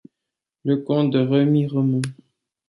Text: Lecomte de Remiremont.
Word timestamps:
Lecomte 0.65 1.11
de 1.13 1.19
Remiremont. 1.19 2.01